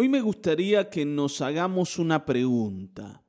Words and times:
Hoy 0.00 0.08
me 0.08 0.20
gustaría 0.20 0.90
que 0.90 1.04
nos 1.04 1.40
hagamos 1.40 1.98
una 1.98 2.24
pregunta. 2.24 3.20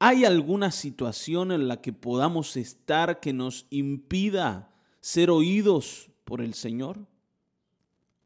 ¿Hay 0.00 0.24
alguna 0.24 0.72
situación 0.72 1.52
en 1.52 1.68
la 1.68 1.80
que 1.80 1.92
podamos 1.92 2.56
estar 2.56 3.20
que 3.20 3.32
nos 3.32 3.68
impida 3.70 4.74
ser 5.00 5.30
oídos 5.30 6.10
por 6.24 6.40
el 6.40 6.54
Señor? 6.54 6.98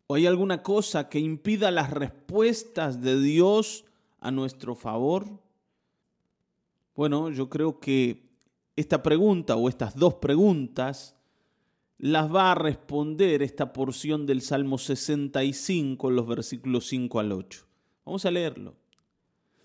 ¿O 0.06 0.14
hay 0.14 0.24
alguna 0.26 0.62
cosa 0.62 1.10
que 1.10 1.18
impida 1.18 1.70
las 1.70 1.90
respuestas 1.90 3.02
de 3.02 3.20
Dios 3.20 3.84
a 4.20 4.30
nuestro 4.30 4.74
favor? 4.74 5.28
Bueno, 6.96 7.28
yo 7.28 7.50
creo 7.50 7.78
que 7.78 8.26
esta 8.74 9.02
pregunta 9.02 9.54
o 9.56 9.68
estas 9.68 9.94
dos 9.94 10.14
preguntas 10.14 11.13
las 11.98 12.32
va 12.32 12.52
a 12.52 12.54
responder 12.54 13.42
esta 13.42 13.72
porción 13.72 14.26
del 14.26 14.40
Salmo 14.40 14.78
65, 14.78 16.10
los 16.10 16.26
versículos 16.26 16.86
5 16.88 17.20
al 17.20 17.32
8. 17.32 17.66
Vamos 18.04 18.26
a 18.26 18.30
leerlo. 18.30 18.74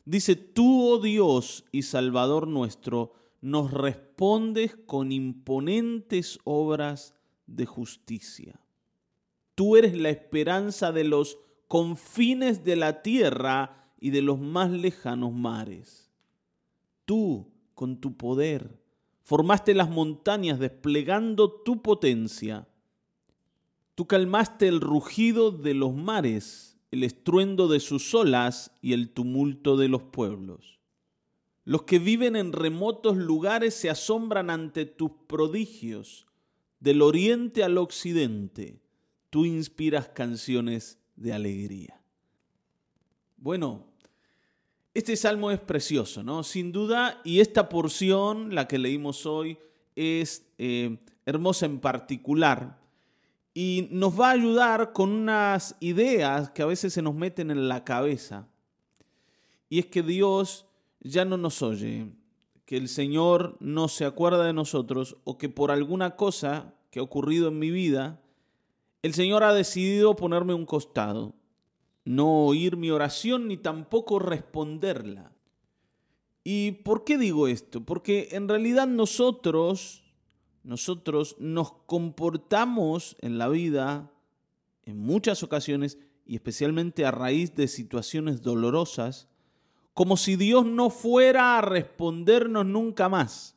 Dice, 0.06 0.36
tú, 0.36 0.88
oh 0.88 1.00
Dios 1.00 1.66
y 1.72 1.84
Salvador 1.84 2.48
nuestro, 2.48 3.14
nos 3.42 3.72
respondes 3.72 4.76
con 4.86 5.12
imponentes 5.12 6.40
obras 6.44 7.16
de 7.48 7.66
justicia. 7.66 8.60
Tú 9.56 9.76
eres 9.76 9.96
la 9.98 10.10
esperanza 10.10 10.92
de 10.92 11.04
los 11.04 11.38
confines 11.68 12.64
de 12.64 12.76
la 12.76 13.02
tierra 13.02 13.92
y 14.00 14.12
de 14.12 14.22
los 14.22 14.40
más 14.40 14.72
lejanos 14.72 15.34
mares. 15.34 16.10
Tú, 17.06 17.52
con 17.74 18.00
tu 18.00 18.16
poder, 18.18 18.82
formaste 19.30 19.76
las 19.76 19.92
montañas 19.92 20.58
desplegando 20.58 21.52
tu 21.52 21.84
potencia. 21.84 22.68
Tú 23.94 24.08
calmaste 24.08 24.68
el 24.68 24.82
rugido 24.82 25.52
de 25.52 25.76
los 25.76 25.94
mares, 25.94 26.80
el 26.90 27.04
estruendo 27.04 27.68
de 27.68 27.80
sus 27.80 28.16
olas 28.16 28.72
y 28.82 28.94
el 28.94 29.12
tumulto 29.12 29.78
de 29.78 29.88
los 29.88 30.02
pueblos. 30.02 30.80
Los 31.64 31.84
que 31.84 32.00
viven 32.00 32.36
en 32.36 32.54
remotos 32.54 33.18
lugares 33.18 33.76
se 33.76 33.92
asombran 33.92 34.50
ante 34.50 34.88
tus 34.88 35.12
prodigios. 35.28 36.26
Del 36.80 37.04
oriente 37.04 37.64
al 37.64 37.78
occidente, 37.78 38.82
tú 39.30 39.46
inspiras 39.46 40.10
canciones 40.10 40.98
de 41.16 41.34
alegría. 41.34 42.02
Bueno, 43.38 43.89
este 45.00 45.16
salmo 45.16 45.52
es 45.52 45.60
precioso, 45.60 46.24
¿no? 46.24 46.44
Sin 46.44 46.72
duda, 46.72 47.20
y 47.24 47.40
esta 47.40 47.70
porción, 47.70 48.54
la 48.54 48.68
que 48.68 48.78
leímos 48.78 49.26
hoy, 49.26 49.58
es 49.96 50.46
eh, 50.58 50.98
hermosa 51.26 51.66
en 51.66 51.80
particular 51.80 52.80
y 53.54 53.88
nos 53.92 54.20
va 54.20 54.30
a 54.30 54.34
ayudar 54.34 54.94
con 54.94 55.10
unas 55.12 55.76
ideas 55.80 56.52
que 56.52 56.62
a 56.62 56.68
veces 56.68 56.94
se 56.94 57.02
nos 57.02 57.16
meten 57.16 57.52
en 57.52 57.68
la 57.68 57.84
cabeza. 57.84 58.48
Y 59.70 59.80
es 59.80 59.88
que 59.88 60.04
Dios 60.04 60.66
ya 61.02 61.26
no 61.26 61.38
nos 61.38 61.62
oye, 61.62 62.12
que 62.66 62.78
el 62.78 62.88
Señor 62.88 63.58
no 63.60 63.88
se 63.88 64.06
acuerda 64.06 64.46
de 64.46 64.54
nosotros 64.54 65.18
o 65.24 65.38
que 65.38 65.50
por 65.50 65.72
alguna 65.72 66.16
cosa 66.16 66.74
que 66.92 67.00
ha 67.00 67.04
ocurrido 67.04 67.48
en 67.48 67.60
mi 67.60 67.72
vida, 67.72 68.22
el 69.02 69.14
Señor 69.14 69.44
ha 69.44 69.54
decidido 69.54 70.16
ponerme 70.16 70.54
un 70.54 70.66
costado 70.66 71.36
no 72.10 72.48
oír 72.48 72.76
mi 72.76 72.90
oración 72.90 73.48
ni 73.48 73.58
tampoco 73.58 74.18
responderla. 74.18 75.32
¿Y 76.44 76.72
por 76.72 77.04
qué 77.04 77.20
digo 77.20 77.48
esto? 77.48 77.82
Porque 77.86 78.30
en 78.32 78.50
realidad 78.50 78.88
nosotros, 78.88 80.02
nosotros 80.64 81.36
nos 81.38 81.72
comportamos 81.86 83.16
en 83.22 83.38
la 83.38 83.48
vida 83.48 84.12
en 84.86 84.98
muchas 84.98 85.44
ocasiones 85.44 86.00
y 86.26 86.34
especialmente 86.34 87.06
a 87.06 87.12
raíz 87.12 87.54
de 87.54 87.68
situaciones 87.68 88.42
dolorosas, 88.42 89.28
como 89.94 90.18
si 90.18 90.36
Dios 90.36 90.66
no 90.66 90.90
fuera 90.90 91.60
a 91.60 91.62
respondernos 91.62 92.66
nunca 92.66 93.08
más. 93.08 93.56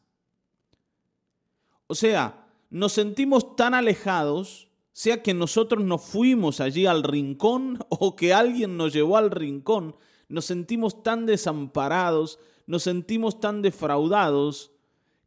O 1.86 1.94
sea, 1.94 2.46
nos 2.68 2.92
sentimos 2.92 3.56
tan 3.56 3.72
alejados 3.72 4.68
sea 4.92 5.22
que 5.22 5.34
nosotros 5.34 5.84
nos 5.84 6.02
fuimos 6.02 6.60
allí 6.60 6.86
al 6.86 7.02
rincón 7.02 7.78
o 7.88 8.16
que 8.16 8.34
alguien 8.34 8.76
nos 8.76 8.92
llevó 8.92 9.16
al 9.16 9.30
rincón, 9.30 9.96
nos 10.28 10.44
sentimos 10.44 11.02
tan 11.02 11.26
desamparados, 11.26 12.38
nos 12.66 12.84
sentimos 12.84 13.40
tan 13.40 13.62
defraudados, 13.62 14.72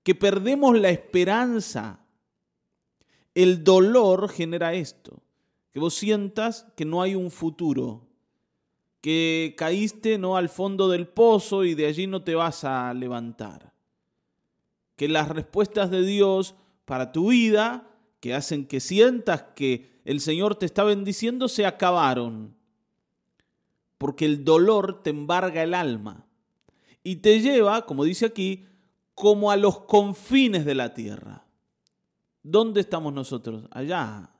que 0.03 0.15
perdemos 0.15 0.79
la 0.79 0.89
esperanza. 0.89 1.99
El 3.33 3.63
dolor 3.63 4.29
genera 4.29 4.73
esto, 4.73 5.21
que 5.73 5.79
vos 5.79 5.95
sientas 5.95 6.67
que 6.75 6.85
no 6.85 7.01
hay 7.01 7.15
un 7.15 7.31
futuro, 7.31 8.07
que 9.01 9.55
caíste 9.57 10.17
no 10.17 10.37
al 10.37 10.49
fondo 10.49 10.87
del 10.87 11.07
pozo 11.07 11.63
y 11.63 11.75
de 11.75 11.87
allí 11.87 12.07
no 12.07 12.23
te 12.23 12.33
vas 12.33 12.63
a 12.63 12.93
levantar. 12.93 13.73
Que 14.95 15.07
las 15.07 15.27
respuestas 15.27 15.91
de 15.91 16.03
Dios 16.03 16.55
para 16.85 17.11
tu 17.11 17.29
vida 17.29 17.94
que 18.25 18.33
hacen 18.33 18.65
que 18.65 18.79
sientas 18.79 19.43
que 19.55 20.01
el 20.03 20.19
Señor 20.19 20.55
te 20.55 20.65
está 20.65 20.83
bendiciendo 20.83 21.47
se 21.47 21.63
acabaron. 21.63 22.55
Porque 23.99 24.25
el 24.25 24.43
dolor 24.43 25.03
te 25.03 25.11
embarga 25.11 25.61
el 25.61 25.75
alma 25.75 26.25
y 27.03 27.17
te 27.17 27.39
lleva, 27.39 27.85
como 27.85 28.03
dice 28.03 28.25
aquí, 28.25 28.65
como 29.13 29.51
a 29.51 29.57
los 29.57 29.81
confines 29.81 30.65
de 30.65 30.73
la 30.73 30.95
tierra. 30.95 31.45
¿Dónde 32.41 32.81
estamos 32.81 33.13
nosotros? 33.13 33.67
Allá, 33.69 34.31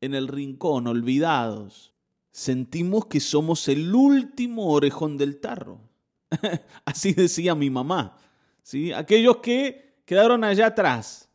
en 0.00 0.14
el 0.14 0.26
rincón, 0.26 0.86
olvidados. 0.86 1.92
Sentimos 2.30 3.04
que 3.04 3.20
somos 3.20 3.68
el 3.68 3.94
último 3.94 4.72
orejón 4.72 5.18
del 5.18 5.38
tarro. 5.38 5.82
Así 6.86 7.12
decía 7.12 7.54
mi 7.54 7.68
mamá. 7.68 8.16
¿sí? 8.62 8.90
Aquellos 8.90 9.36
que 9.36 10.00
quedaron 10.06 10.44
allá 10.44 10.68
atrás 10.68 11.28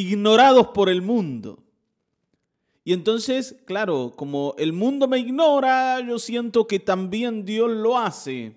ignorados 0.00 0.68
por 0.68 0.88
el 0.88 1.00
mundo. 1.00 1.62
Y 2.84 2.92
entonces, 2.92 3.56
claro, 3.64 4.12
como 4.14 4.54
el 4.58 4.72
mundo 4.72 5.08
me 5.08 5.18
ignora, 5.18 6.00
yo 6.00 6.18
siento 6.18 6.66
que 6.66 6.78
también 6.78 7.44
Dios 7.44 7.70
lo 7.70 7.98
hace. 7.98 8.54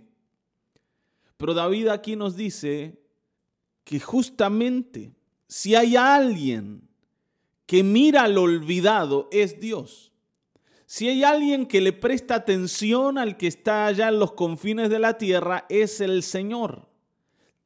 Pero 1.37 1.53
David 1.53 1.87
aquí 1.87 2.15
nos 2.15 2.35
dice 2.35 3.01
que 3.85 3.99
justamente 3.99 5.13
si 5.47 5.73
hay 5.75 5.95
alguien 5.95 6.87
que 7.65 7.83
mira 7.83 8.23
al 8.23 8.37
olvidado, 8.37 9.29
es 9.31 9.59
Dios. 9.59 10.11
Si 10.85 11.07
hay 11.07 11.23
alguien 11.23 11.65
que 11.65 11.81
le 11.81 11.93
presta 11.93 12.35
atención 12.35 13.17
al 13.17 13.37
que 13.37 13.47
está 13.47 13.85
allá 13.85 14.09
en 14.09 14.19
los 14.19 14.33
confines 14.33 14.89
de 14.89 14.99
la 14.99 15.17
tierra, 15.17 15.65
es 15.69 16.01
el 16.01 16.21
Señor. 16.21 16.89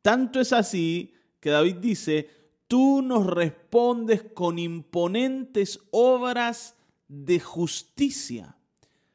Tanto 0.01 0.40
es 0.40 0.53
así 0.53 1.13
que 1.40 1.50
David 1.50 1.78
dice, 1.78 2.29
tú 2.73 3.03
nos 3.03 3.28
respondes 3.28 4.23
con 4.34 4.57
imponentes 4.57 5.79
obras 5.91 6.75
de 7.07 7.39
justicia. 7.39 8.57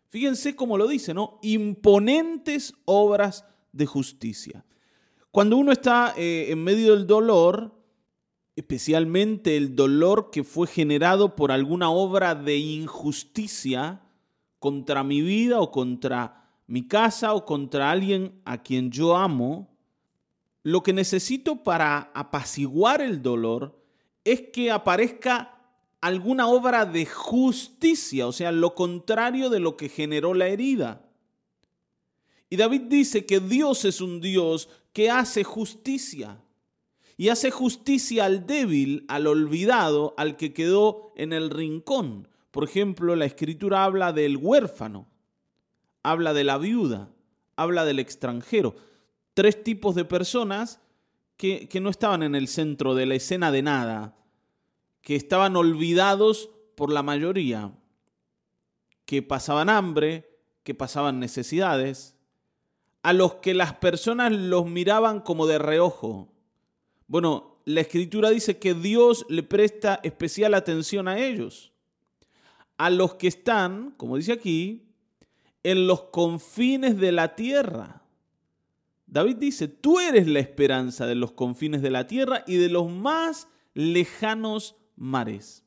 Fíjense 0.06 0.54
cómo 0.54 0.78
lo 0.78 0.86
dice, 0.86 1.12
¿no? 1.12 1.40
Imponentes 1.42 2.72
obras 2.84 3.44
de 3.72 3.84
justicia. 3.84 4.64
Cuando 5.32 5.56
uno 5.56 5.72
está 5.72 6.14
eh, 6.16 6.52
en 6.52 6.62
medio 6.62 6.94
del 6.94 7.08
dolor, 7.08 7.74
especialmente 8.54 9.56
el 9.56 9.74
dolor 9.74 10.30
que 10.30 10.44
fue 10.44 10.68
generado 10.68 11.34
por 11.34 11.50
alguna 11.50 11.90
obra 11.90 12.36
de 12.36 12.58
injusticia 12.58 14.02
contra 14.60 15.02
mi 15.02 15.20
vida 15.20 15.58
o 15.58 15.72
contra 15.72 16.48
mi 16.68 16.86
casa 16.86 17.34
o 17.34 17.44
contra 17.44 17.90
alguien 17.90 18.40
a 18.44 18.62
quien 18.62 18.92
yo 18.92 19.16
amo, 19.16 19.76
lo 20.68 20.82
que 20.82 20.92
necesito 20.92 21.62
para 21.62 22.10
apaciguar 22.14 23.00
el 23.00 23.22
dolor 23.22 23.82
es 24.22 24.42
que 24.52 24.70
aparezca 24.70 25.62
alguna 26.02 26.46
obra 26.46 26.84
de 26.84 27.06
justicia, 27.06 28.26
o 28.26 28.32
sea, 28.32 28.52
lo 28.52 28.74
contrario 28.74 29.48
de 29.48 29.60
lo 29.60 29.78
que 29.78 29.88
generó 29.88 30.34
la 30.34 30.48
herida. 30.48 31.08
Y 32.50 32.56
David 32.56 32.82
dice 32.82 33.24
que 33.24 33.40
Dios 33.40 33.86
es 33.86 34.02
un 34.02 34.20
Dios 34.20 34.68
que 34.92 35.10
hace 35.10 35.42
justicia. 35.42 36.38
Y 37.16 37.30
hace 37.30 37.50
justicia 37.50 38.26
al 38.26 38.46
débil, 38.46 39.06
al 39.08 39.26
olvidado, 39.26 40.12
al 40.18 40.36
que 40.36 40.52
quedó 40.52 41.14
en 41.16 41.32
el 41.32 41.48
rincón. 41.48 42.28
Por 42.50 42.64
ejemplo, 42.64 43.16
la 43.16 43.24
escritura 43.24 43.84
habla 43.84 44.12
del 44.12 44.36
huérfano, 44.36 45.08
habla 46.02 46.34
de 46.34 46.44
la 46.44 46.58
viuda, 46.58 47.08
habla 47.56 47.86
del 47.86 48.00
extranjero 48.00 48.76
tres 49.38 49.62
tipos 49.62 49.94
de 49.94 50.04
personas 50.04 50.80
que, 51.36 51.68
no 51.80 51.90
estaban 51.90 52.24
en 52.24 52.34
el 52.34 52.48
centro 52.48 52.96
de 52.96 53.06
la 53.06 53.14
escena 53.14 53.52
de 53.52 53.62
nada, 53.62 54.16
que 55.00 55.14
estaban 55.14 55.54
olvidados 55.54 56.50
por 56.74 56.92
la 56.92 57.04
mayoría, 57.04 57.70
que 59.04 59.22
pasaban 59.22 59.68
hambre, 59.68 60.28
que 60.64 60.74
pasaban 60.74 61.20
necesidades, 61.20 62.16
a 63.04 63.12
los 63.12 63.34
que 63.34 63.54
las 63.54 63.74
personas 63.74 64.32
los 64.32 64.66
miraban 64.66 65.20
como 65.20 65.46
de 65.46 65.58
reojo. 65.58 66.32
Bueno, 67.06 67.60
la 67.64 67.82
escritura 67.82 68.30
dice 68.30 68.58
que 68.58 68.74
Dios 68.74 69.24
le 69.28 69.44
presta 69.44 70.00
especial 70.02 70.52
atención 70.52 71.06
a 71.06 71.20
ellos, 71.20 71.70
a 72.76 72.90
los 72.90 73.14
que 73.14 73.28
están, 73.28 73.92
como 73.92 74.16
dice 74.16 74.32
aquí, 74.32 74.88
en 75.62 75.86
los 75.86 76.06
confines 76.06 76.98
de 76.98 77.12
la 77.12 77.36
tierra. 77.36 78.02
David 79.10 79.36
dice, 79.36 79.68
tú 79.68 79.98
eres 79.98 80.26
la 80.26 80.38
esperanza 80.38 81.06
de 81.06 81.14
los 81.14 81.32
confines 81.32 81.80
de 81.80 81.90
la 81.90 82.06
tierra 82.06 82.44
y 82.46 82.56
de 82.56 82.68
los 82.68 82.90
más 82.90 83.48
lejanos 83.72 84.76
mares. 84.96 85.64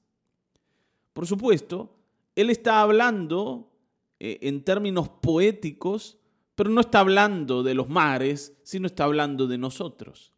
Por 1.14 1.26
supuesto, 1.26 1.98
él 2.36 2.52
está 2.52 2.82
hablando 2.82 3.72
eh, 4.20 4.38
en 4.44 4.64
términos 4.64 5.10
poéticos, 5.10 6.20
pero 6.54 6.70
no 6.70 6.82
está 6.82 7.00
hablando 7.00 7.64
de 7.64 7.74
los 7.74 7.90
mares, 7.90 8.56
sino 8.64 8.86
está 8.86 9.06
hablando 9.06 9.48
de 9.48 9.58
nosotros. 9.58 10.32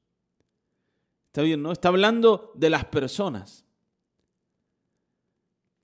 ¿Está 1.27 1.41
bien, 1.41 1.61
no? 1.61 1.73
Está 1.73 1.89
hablando 1.89 2.53
de 2.55 2.69
las 2.69 2.85
personas. 2.85 3.65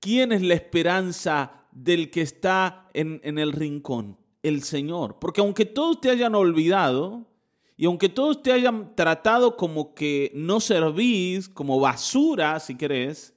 ¿Quién 0.00 0.32
es 0.32 0.40
la 0.40 0.54
esperanza 0.54 1.66
del 1.72 2.10
que 2.10 2.22
está 2.22 2.88
en, 2.94 3.20
en 3.24 3.38
el 3.38 3.52
rincón? 3.52 4.19
El 4.42 4.62
Señor. 4.62 5.18
Porque 5.18 5.40
aunque 5.40 5.66
todos 5.66 6.00
te 6.00 6.10
hayan 6.10 6.34
olvidado, 6.34 7.26
y 7.80 7.86
aunque 7.86 8.10
todos 8.10 8.42
te 8.42 8.52
hayan 8.52 8.94
tratado 8.94 9.56
como 9.56 9.94
que 9.94 10.30
no 10.34 10.60
servís, 10.60 11.48
como 11.48 11.80
basura, 11.80 12.60
si 12.60 12.76
querés, 12.76 13.32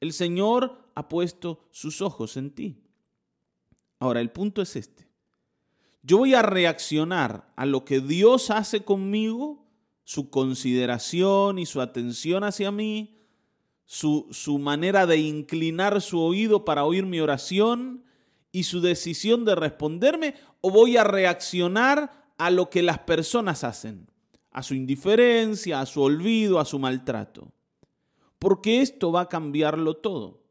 el 0.00 0.12
Señor 0.12 0.78
ha 0.94 1.08
puesto 1.08 1.60
sus 1.70 2.02
ojos 2.02 2.36
en 2.36 2.50
ti. 2.50 2.82
Ahora, 3.98 4.20
el 4.20 4.30
punto 4.30 4.60
es 4.60 4.76
este. 4.76 5.08
Yo 6.02 6.18
voy 6.18 6.34
a 6.34 6.42
reaccionar 6.42 7.50
a 7.56 7.64
lo 7.64 7.84
que 7.86 8.00
Dios 8.00 8.50
hace 8.50 8.84
conmigo, 8.84 9.64
su 10.04 10.28
consideración 10.28 11.58
y 11.58 11.64
su 11.64 11.80
atención 11.80 12.44
hacia 12.44 12.70
mí, 12.70 13.22
su, 13.86 14.26
su 14.30 14.58
manera 14.58 15.06
de 15.06 15.16
inclinar 15.16 16.02
su 16.02 16.20
oído 16.20 16.64
para 16.66 16.84
oír 16.84 17.06
mi 17.06 17.20
oración 17.20 18.04
y 18.52 18.64
su 18.64 18.80
decisión 18.80 19.44
de 19.44 19.54
responderme, 19.54 20.34
o 20.60 20.70
voy 20.70 20.96
a 20.96 21.04
reaccionar 21.04 22.32
a 22.38 22.50
lo 22.50 22.70
que 22.70 22.82
las 22.82 23.00
personas 23.00 23.64
hacen, 23.64 24.08
a 24.50 24.62
su 24.62 24.74
indiferencia, 24.74 25.80
a 25.80 25.86
su 25.86 26.02
olvido, 26.02 26.58
a 26.60 26.64
su 26.64 26.78
maltrato. 26.78 27.52
Porque 28.38 28.80
esto 28.80 29.12
va 29.12 29.22
a 29.22 29.28
cambiarlo 29.28 29.96
todo. 29.96 30.42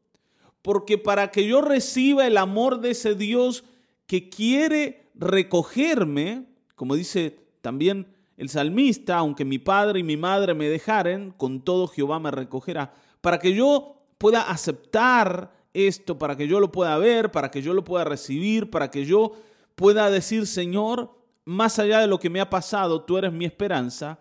Porque 0.62 0.98
para 0.98 1.30
que 1.30 1.46
yo 1.46 1.60
reciba 1.60 2.26
el 2.26 2.36
amor 2.36 2.80
de 2.80 2.90
ese 2.90 3.14
Dios 3.14 3.64
que 4.06 4.28
quiere 4.28 5.10
recogerme, 5.14 6.46
como 6.74 6.94
dice 6.94 7.38
también 7.60 8.06
el 8.36 8.48
salmista, 8.48 9.16
aunque 9.16 9.44
mi 9.44 9.58
padre 9.58 10.00
y 10.00 10.04
mi 10.04 10.16
madre 10.16 10.54
me 10.54 10.68
dejaren, 10.68 11.32
con 11.32 11.60
todo 11.60 11.88
Jehová 11.88 12.20
me 12.20 12.30
recogerá, 12.30 12.92
para 13.20 13.38
que 13.38 13.52
yo 13.52 13.96
pueda 14.18 14.42
aceptar 14.42 15.57
esto, 15.72 16.18
para 16.18 16.36
que 16.36 16.48
yo 16.48 16.60
lo 16.60 16.72
pueda 16.72 16.96
ver, 16.98 17.30
para 17.30 17.50
que 17.50 17.62
yo 17.62 17.74
lo 17.74 17.84
pueda 17.84 18.04
recibir, 18.04 18.70
para 18.70 18.90
que 18.90 19.04
yo 19.04 19.32
pueda 19.74 20.10
decir, 20.10 20.46
Señor, 20.46 21.16
más 21.44 21.78
allá 21.78 22.00
de 22.00 22.06
lo 22.06 22.18
que 22.18 22.30
me 22.30 22.40
ha 22.40 22.50
pasado, 22.50 23.04
tú 23.04 23.16
eres 23.18 23.32
mi 23.32 23.44
esperanza, 23.44 24.18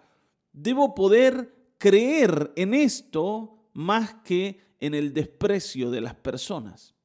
debo 0.53 0.95
poder 0.95 1.53
creer 1.77 2.51
en 2.55 2.73
esto 2.73 3.69
más 3.73 4.15
que 4.23 4.59
en 4.79 4.93
el 4.93 5.13
desprecio 5.13 5.91
de 5.91 6.01
las 6.01 6.15
personas. 6.15 6.95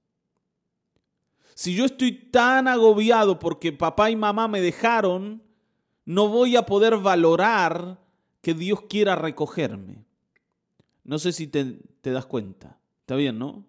Si 1.54 1.74
yo 1.74 1.84
estoy 1.84 2.12
tan 2.12 2.66
agobiado 2.66 3.38
porque 3.38 3.72
papá 3.72 4.10
y 4.10 4.16
mamá 4.16 4.48
me 4.48 4.60
dejaron, 4.60 5.42
no 6.04 6.28
voy 6.28 6.56
a 6.56 6.66
poder 6.66 6.96
valorar 6.96 8.00
que 8.40 8.54
Dios 8.54 8.82
quiera 8.88 9.14
recogerme. 9.14 10.04
No 11.04 11.18
sé 11.18 11.32
si 11.32 11.46
te, 11.46 11.78
das 12.02 12.26
cuenta. 12.26 12.78
Está 13.00 13.16
bien, 13.16 13.38
¿no? 13.38 13.64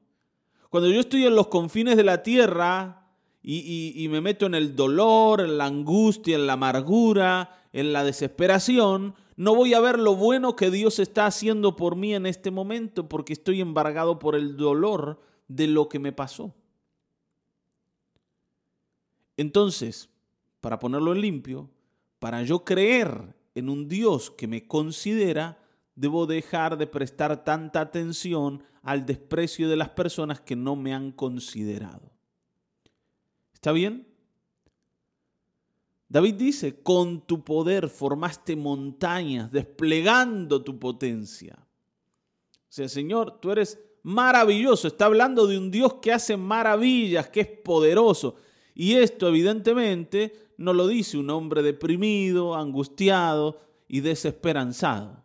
Cuando 0.73 0.89
yo 0.89 1.01
estoy 1.01 1.23
en 1.23 1.35
los 1.35 1.49
confines 1.49 1.95
de 1.97 2.03
la 2.03 2.23
tierra 2.23 3.05
y, 3.43 3.93
y 3.95 4.07
me 4.07 4.21
meto 4.21 4.47
en 4.47 4.55
el 4.55 4.75
dolor, 4.75 5.41
en 5.41 5.59
la 5.59 5.65
angustia, 5.65 6.35
en 6.35 6.47
la 6.47 6.53
amargura, 6.53 7.63
en 7.73 7.93
la 7.93 8.03
desesperación, 8.03 9.13
no 9.35 9.53
voy 9.53 9.75
a 9.75 9.79
ver 9.79 9.99
lo 9.99 10.15
bueno 10.15 10.55
que 10.55 10.71
Dios 10.71 10.97
está 10.97 11.27
haciendo 11.27 11.75
por 11.75 11.95
mí 11.95 12.15
en 12.15 12.25
este 12.25 12.49
momento 12.49 13.07
porque 13.07 13.33
estoy 13.33 13.61
embargado 13.61 14.17
por 14.17 14.33
el 14.33 14.57
dolor 14.57 15.21
de 15.47 15.67
lo 15.67 15.89
que 15.89 15.99
me 15.99 16.11
pasó. 16.11 16.55
Entonces, 19.37 20.09
para 20.59 20.79
ponerlo 20.79 21.11
en 21.11 21.21
limpio, 21.21 21.69
para 22.17 22.41
yo 22.41 22.65
creer 22.65 23.35
en 23.53 23.69
un 23.69 23.87
Dios 23.87 24.31
que 24.31 24.47
me 24.47 24.65
considera, 24.67 25.62
debo 25.95 26.25
dejar 26.25 26.77
de 26.77 26.87
prestar 26.87 27.43
tanta 27.43 27.81
atención 27.81 28.63
al 28.81 29.05
desprecio 29.05 29.69
de 29.69 29.75
las 29.75 29.89
personas 29.89 30.41
que 30.41 30.55
no 30.55 30.75
me 30.75 30.93
han 30.93 31.11
considerado. 31.11 32.11
¿Está 33.53 33.71
bien? 33.71 34.07
David 36.09 36.35
dice, 36.35 36.81
con 36.83 37.21
tu 37.21 37.43
poder 37.43 37.89
formaste 37.89 38.55
montañas, 38.55 39.51
desplegando 39.51 40.61
tu 40.63 40.77
potencia. 40.77 41.57
O 41.57 42.75
sea, 42.75 42.87
Señor, 42.87 43.39
tú 43.39 43.51
eres 43.51 43.79
maravilloso. 44.03 44.87
Está 44.87 45.05
hablando 45.05 45.47
de 45.47 45.57
un 45.57 45.71
Dios 45.71 45.95
que 45.95 46.11
hace 46.11 46.37
maravillas, 46.37 47.29
que 47.29 47.41
es 47.41 47.47
poderoso. 47.47 48.35
Y 48.75 48.93
esto 48.93 49.27
evidentemente 49.27 50.51
no 50.57 50.73
lo 50.73 50.87
dice 50.87 51.17
un 51.17 51.29
hombre 51.29 51.63
deprimido, 51.63 52.55
angustiado 52.55 53.59
y 53.87 54.01
desesperanzado. 54.01 55.22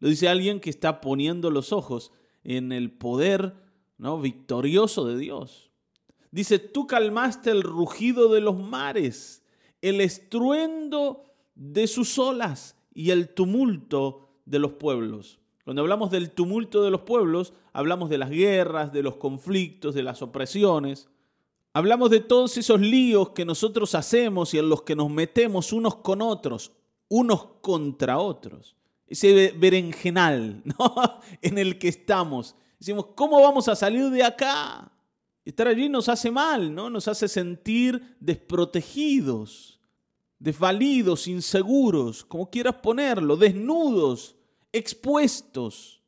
Lo 0.00 0.08
dice 0.08 0.28
alguien 0.28 0.60
que 0.60 0.70
está 0.70 1.00
poniendo 1.00 1.50
los 1.50 1.72
ojos 1.72 2.12
en 2.44 2.72
el 2.72 2.90
poder 2.90 3.54
¿no? 3.96 4.20
victorioso 4.20 5.06
de 5.06 5.18
Dios. 5.18 5.70
Dice, 6.30 6.58
tú 6.58 6.86
calmaste 6.86 7.50
el 7.50 7.62
rugido 7.62 8.32
de 8.32 8.40
los 8.40 8.56
mares 8.58 9.42
el 9.82 10.00
estruendo 10.00 11.24
de 11.54 11.86
sus 11.86 12.18
olas 12.18 12.76
y 12.94 13.10
el 13.10 13.28
tumulto 13.28 14.30
de 14.44 14.58
los 14.58 14.72
pueblos. 14.72 15.38
Cuando 15.64 15.82
hablamos 15.82 16.10
del 16.10 16.30
tumulto 16.30 16.82
de 16.82 16.90
los 16.90 17.02
pueblos, 17.02 17.52
hablamos 17.72 18.08
de 18.08 18.18
las 18.18 18.30
guerras, 18.30 18.92
de 18.92 19.02
los 19.02 19.16
conflictos, 19.16 19.94
de 19.94 20.02
las 20.02 20.22
opresiones. 20.22 21.08
Hablamos 21.74 22.10
de 22.10 22.20
todos 22.20 22.56
esos 22.56 22.80
líos 22.80 23.30
que 23.30 23.44
nosotros 23.44 23.94
hacemos 23.94 24.54
y 24.54 24.58
en 24.58 24.68
los 24.68 24.82
que 24.82 24.96
nos 24.96 25.10
metemos 25.10 25.72
unos 25.72 25.96
con 25.96 26.22
otros, 26.22 26.72
unos 27.08 27.46
contra 27.60 28.18
otros. 28.18 28.77
Ese 29.08 29.52
berenjenal 29.56 30.62
¿no? 30.78 31.20
en 31.42 31.58
el 31.58 31.78
que 31.78 31.88
estamos. 31.88 32.54
Decimos, 32.78 33.06
¿cómo 33.14 33.40
vamos 33.42 33.68
a 33.68 33.74
salir 33.74 34.10
de 34.10 34.22
acá? 34.22 34.92
Estar 35.44 35.66
allí 35.66 35.88
nos 35.88 36.08
hace 36.08 36.30
mal, 36.30 36.74
¿no? 36.74 36.90
Nos 36.90 37.08
hace 37.08 37.26
sentir 37.26 38.16
desprotegidos, 38.20 39.80
desvalidos, 40.38 41.26
inseguros, 41.26 42.24
como 42.24 42.50
quieras 42.50 42.76
ponerlo, 42.76 43.36
desnudos, 43.36 44.36
expuestos. 44.72 46.02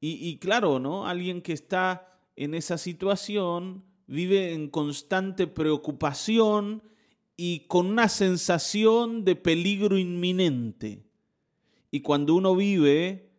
Y, 0.00 0.28
y 0.28 0.38
claro, 0.38 0.78
¿no? 0.78 1.06
Alguien 1.06 1.40
que 1.40 1.54
está 1.54 2.20
en 2.36 2.54
esa 2.54 2.76
situación 2.76 3.84
vive 4.06 4.52
en 4.52 4.68
constante 4.68 5.46
preocupación 5.46 6.82
y 7.36 7.60
con 7.60 7.86
una 7.86 8.08
sensación 8.08 9.24
de 9.24 9.34
peligro 9.34 9.98
inminente. 9.98 11.05
Y 11.90 12.00
cuando 12.00 12.34
uno 12.34 12.54
vive 12.54 13.30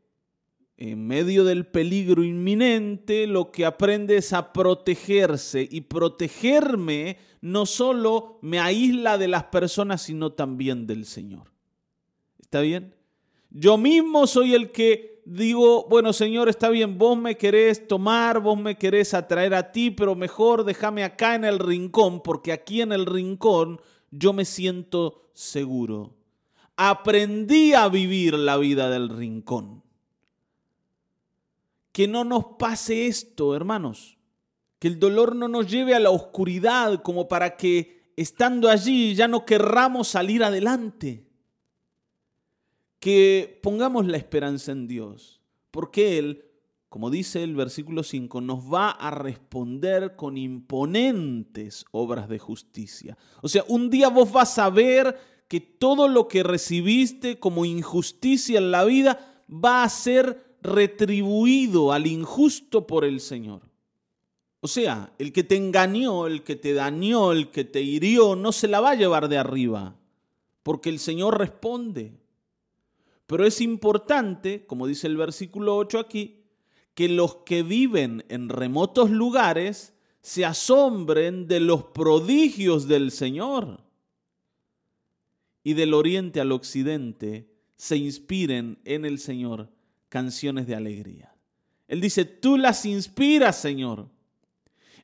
en 0.78 1.08
medio 1.08 1.44
del 1.44 1.66
peligro 1.66 2.24
inminente, 2.24 3.26
lo 3.28 3.52
que 3.52 3.66
aprende 3.66 4.18
es 4.18 4.32
a 4.34 4.54
protegerse 4.54 5.68
y 5.70 5.82
protegerme 5.82 7.18
no 7.42 7.66
solo 7.66 8.40
me 8.42 8.60
aísla 8.60 9.18
de 9.18 9.28
las 9.28 9.46
personas, 9.46 10.04
sino 10.04 10.34
también 10.34 10.86
del 10.86 11.06
Señor. 11.06 11.52
¿Está 12.40 12.62
bien? 12.62 12.96
Yo 13.50 13.78
mismo 13.78 14.28
soy 14.28 14.54
el 14.54 14.72
que 14.72 15.22
digo, 15.26 15.88
bueno 15.90 16.14
Señor, 16.14 16.48
está 16.48 16.70
bien, 16.70 16.98
vos 16.98 17.18
me 17.18 17.38
querés 17.38 17.88
tomar, 17.88 18.40
vos 18.40 18.58
me 18.58 18.78
querés 18.78 19.14
atraer 19.14 19.54
a 19.54 19.72
ti, 19.72 19.92
pero 19.92 20.16
mejor 20.16 20.64
déjame 20.64 21.04
acá 21.04 21.36
en 21.36 21.44
el 21.44 21.60
rincón, 21.60 22.22
porque 22.22 22.52
aquí 22.52 22.82
en 22.82 22.92
el 22.92 23.06
rincón 23.06 23.82
yo 24.12 24.32
me 24.32 24.46
siento 24.46 25.30
seguro. 25.34 26.14
Aprendí 26.78 27.74
a 27.74 27.90
vivir 27.90 28.36
la 28.36 28.56
vida 28.58 28.90
del 28.90 29.10
rincón. 29.10 29.84
Que 31.92 32.08
no 32.08 32.24
nos 32.24 32.46
pase 32.60 33.08
esto, 33.08 33.56
hermanos. 33.56 34.18
Que 34.80 34.88
el 34.88 35.00
dolor 35.00 35.36
no 35.36 35.48
nos 35.48 35.70
lleve 35.70 35.96
a 35.96 36.00
la 36.00 36.12
oscuridad 36.12 37.02
como 37.02 37.28
para 37.28 37.58
que 37.58 38.14
estando 38.16 38.70
allí 38.70 39.16
ya 39.16 39.28
no 39.28 39.46
querramos 39.46 40.10
salir 40.10 40.44
adelante. 40.44 41.26
Que 43.00 43.60
pongamos 43.64 44.06
la 44.08 44.18
esperanza 44.18 44.72
en 44.72 44.88
Dios, 44.88 45.40
porque 45.72 46.18
Él, 46.18 46.46
como 46.90 47.10
dice 47.10 47.44
el 47.44 47.56
versículo 47.56 48.04
5, 48.04 48.42
nos 48.42 48.72
va 48.72 48.90
a 48.90 49.12
responder 49.12 50.16
con 50.16 50.36
imponentes 50.36 51.86
obras 51.92 52.28
de 52.28 52.40
justicia. 52.40 53.18
O 53.42 53.48
sea, 53.48 53.64
un 53.68 53.90
día 53.90 54.10
vos 54.10 54.32
vas 54.32 54.58
a 54.58 54.70
ver 54.70 55.37
que 55.48 55.62
todo 55.62 56.08
lo 56.08 56.28
que 56.28 56.44
recibiste 56.44 57.40
como 57.40 57.66
injusticia 57.66 58.58
en 58.58 58.72
la 58.72 58.84
vida 58.84 59.44
va 59.50 59.84
a 59.84 59.90
ser 59.90 60.58
retribuido 60.62 61.94
al 61.94 62.08
injusto 62.08 62.86
por 62.86 63.06
el 63.06 63.22
Señor. 63.22 63.62
O 64.60 64.68
sea, 64.68 65.14
el 65.18 65.32
que 65.32 65.44
te 65.44 65.56
engañó, 65.56 66.28
el 66.28 66.44
que 66.44 66.56
te 66.56 66.74
dañó, 66.74 67.32
el 67.32 67.52
que 67.52 67.64
te 67.64 67.82
hirió, 67.82 68.36
no 68.36 68.52
se 68.52 68.68
la 68.68 68.82
va 68.82 68.92
a 68.92 68.96
llevar 68.96 69.30
de 69.30 69.38
arriba, 69.38 69.96
porque 70.64 70.90
el 70.90 71.00
Señor 71.00 71.38
responde. 71.38 72.14
Pero 73.28 73.46
es 73.46 73.62
importante, 73.62 74.66
como 74.66 74.88
dice 74.88 75.08
el 75.08 75.16
versículo 75.16 75.78
8 75.78 76.00
aquí, 76.00 76.44
que 76.94 77.08
los 77.08 77.38
que 77.38 77.64
viven 77.64 78.26
en 78.28 78.50
remotos 78.50 79.12
lugares 79.12 79.94
se 80.22 80.44
asombren 80.44 81.48
de 81.48 81.60
los 81.60 81.84
prodigios 81.84 82.88
del 82.88 83.12
Señor 83.12 83.87
y 85.68 85.74
del 85.74 85.94
oriente 85.94 86.40
al 86.40 86.54
occidente 86.54 87.46
se 87.76 87.98
inspiren 87.98 88.80
en 88.86 89.04
el 89.04 89.20
Señor 89.20 89.70
canciones 90.08 90.66
de 90.66 90.76
alegría. 90.76 91.36
Él 91.90 92.00
dice, 92.00 92.24
tú 92.24 92.58
las 92.58 92.86
inspiras, 92.86 93.60
Señor. 93.60 94.08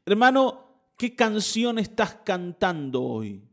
Hermano, 0.05 0.63
¿qué 0.95 1.17
canción 1.17 1.79
estás 1.79 2.17
cantando 2.23 3.03
hoy? 3.03 3.43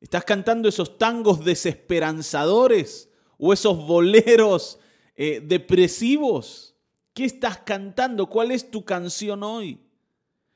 ¿Estás 0.00 0.24
cantando 0.24 0.68
esos 0.68 0.98
tangos 0.98 1.44
desesperanzadores 1.44 3.08
o 3.38 3.52
esos 3.52 3.86
boleros 3.86 4.80
eh, 5.14 5.40
depresivos? 5.46 6.74
¿Qué 7.12 7.24
estás 7.24 7.58
cantando? 7.58 8.28
¿Cuál 8.28 8.50
es 8.50 8.68
tu 8.68 8.84
canción 8.84 9.44
hoy? 9.44 9.78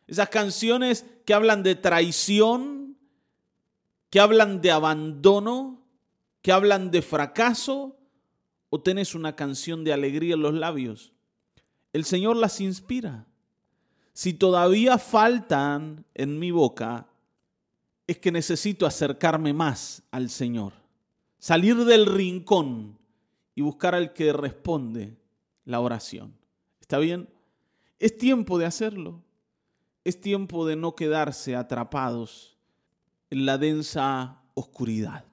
Esas 0.09 0.31
canciones 0.31 1.07
que 1.25 1.33
hablan 1.33 1.63
de 1.63 1.77
traición, 1.77 2.78
que 4.11 4.21
hablan 4.21 4.61
de 4.61 4.71
abandono, 4.71 5.83
que 6.43 6.53
hablan 6.53 6.91
de 6.91 7.03
fracaso, 7.03 7.97
o 8.71 8.81
tenés 8.81 9.15
una 9.15 9.35
canción 9.35 9.85
de 9.85 9.93
alegría 9.93 10.35
en 10.35 10.43
los 10.43 10.55
labios. 10.55 11.13
El 11.93 12.05
Señor 12.05 12.37
las 12.37 12.61
inspira. 12.61 13.27
Si 14.13 14.35
todavía 14.35 14.99
faltan 14.99 16.05
en 16.15 16.39
mi 16.39 16.51
boca, 16.51 17.09
es 18.07 18.19
que 18.19 18.33
necesito 18.33 18.87
acercarme 18.87 19.53
más 19.53 20.03
al 20.11 20.31
Señor, 20.31 20.73
salir 21.39 21.77
del 21.85 22.07
rincón 22.07 22.99
y 23.55 23.63
buscar 23.63 23.95
al 23.95 24.13
que 24.13 24.33
responde 24.33 25.17
la 25.65 25.81
oración. 25.81 26.35
¿Está 26.81 26.99
bien? 26.99 27.29
Es 27.99 28.17
tiempo 28.17 28.59
de 28.59 28.67
hacerlo. 28.67 29.23
Es 30.05 30.21
tiempo 30.21 30.67
de 30.67 30.77
no 30.77 30.95
quedarse 30.95 31.55
atrapados 31.55 32.58
en 33.31 33.47
la 33.47 33.59
densa 33.59 34.43
oscuridad. 34.55 35.25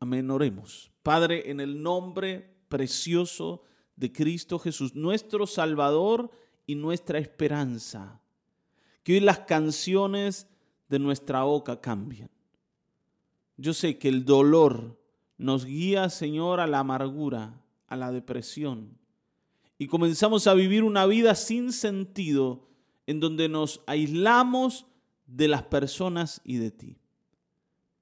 Amén, 0.00 0.30
oremos. 0.30 0.90
Padre, 1.02 1.50
en 1.50 1.60
el 1.60 1.82
nombre 1.82 2.54
precioso 2.68 3.62
de 3.96 4.12
Cristo 4.12 4.58
Jesús, 4.58 4.94
nuestro 4.94 5.46
Salvador 5.46 6.30
y 6.66 6.74
nuestra 6.74 7.18
esperanza, 7.18 8.20
que 9.02 9.14
hoy 9.14 9.20
las 9.20 9.40
canciones 9.40 10.46
de 10.88 10.98
nuestra 10.98 11.42
boca 11.42 11.80
cambien. 11.80 12.30
Yo 13.56 13.74
sé 13.74 13.98
que 13.98 14.08
el 14.08 14.24
dolor 14.24 15.00
nos 15.36 15.64
guía, 15.64 16.10
Señor, 16.10 16.60
a 16.60 16.66
la 16.66 16.80
amargura, 16.80 17.60
a 17.86 17.96
la 17.96 18.12
depresión, 18.12 18.98
y 19.78 19.86
comenzamos 19.86 20.46
a 20.46 20.54
vivir 20.54 20.84
una 20.84 21.06
vida 21.06 21.34
sin 21.34 21.72
sentido 21.72 22.68
en 23.06 23.20
donde 23.20 23.48
nos 23.48 23.80
aislamos 23.86 24.86
de 25.26 25.48
las 25.48 25.62
personas 25.62 26.40
y 26.44 26.56
de 26.56 26.70
ti. 26.70 26.98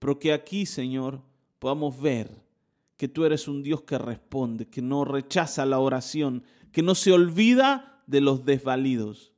Pero 0.07 0.21
que 0.21 0.33
aquí, 0.33 0.67
Señor, 0.67 1.21
podamos 1.59 2.01
ver 2.01 2.31
que 2.97 3.09
tú 3.09 3.25
eres 3.25 3.49
un 3.49 3.65
Dios 3.65 3.83
que 3.83 3.99
responde, 3.99 4.69
que 4.69 4.81
no 4.81 5.05
rechaza 5.05 5.67
la 5.67 5.81
oración, 5.81 6.45
que 6.71 6.81
no 6.81 6.95
se 6.95 7.11
olvida 7.11 8.05
de 8.07 8.21
los 8.21 8.45
desvalidos, 8.45 9.33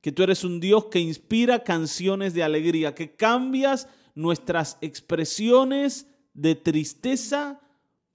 que 0.00 0.10
tú 0.10 0.24
eres 0.24 0.42
un 0.42 0.58
Dios 0.58 0.86
que 0.86 0.98
inspira 0.98 1.62
canciones 1.62 2.34
de 2.34 2.42
alegría, 2.42 2.96
que 2.96 3.14
cambias 3.14 3.88
nuestras 4.16 4.76
expresiones 4.80 6.08
de 6.34 6.56
tristeza 6.56 7.60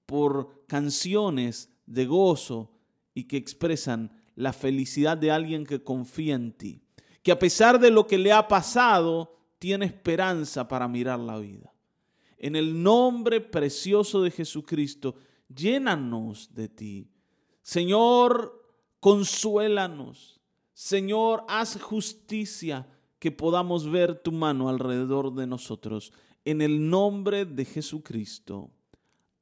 por 0.06 0.66
canciones 0.68 1.70
de 1.86 2.06
gozo, 2.06 2.70
y 3.13 3.30
que 3.30 3.38
expresan 3.38 4.12
la 4.36 4.51
felicidad 4.51 5.16
de 5.16 5.32
alguien 5.32 5.66
que 5.66 5.82
confía 5.82 6.36
en 6.36 6.51
ti, 6.51 6.82
que 7.24 7.32
a 7.32 7.40
pesar 7.40 7.80
de 7.80 7.92
lo 7.92 8.08
que 8.08 8.18
le 8.18 8.34
ha 8.34 8.50
pasado, 8.50 9.38
tiene 9.62 9.86
esperanza 9.86 10.68
para 10.68 10.88
mirar 10.88 11.20
la 11.20 11.38
vida. 11.38 11.72
En 12.39 12.56
el 12.56 12.82
nombre 12.82 13.39
precioso 13.39 14.24
de 14.24 14.32
Jesucristo, 14.32 15.13
llénanos 15.56 16.51
de 16.56 16.68
ti. 16.68 17.12
Señor, 17.62 18.60
consuélanos. 19.00 20.41
Señor, 20.74 21.44
haz 21.48 21.80
justicia 21.80 22.88
que 23.20 23.30
podamos 23.30 23.88
ver 23.88 24.24
tu 24.24 24.32
mano 24.32 24.68
alrededor 24.68 25.32
de 25.36 25.46
nosotros. 25.46 26.12
En 26.44 26.63
el 26.63 26.89
nombre 26.89 27.46
de 27.46 27.63
Jesucristo. 27.63 28.72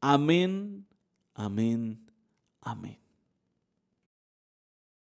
Amén, 0.02 0.86
amén, 1.34 2.12
amén. 2.60 3.09